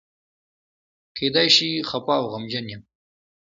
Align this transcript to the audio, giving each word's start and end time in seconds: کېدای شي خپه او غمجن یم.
کېدای 1.17 1.47
شي 1.55 1.69
خپه 1.89 2.13
او 2.19 2.25
غمجن 2.33 2.65
یم. 2.71 2.81